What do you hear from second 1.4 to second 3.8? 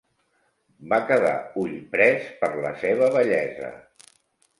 ullprès per la seva bellesa.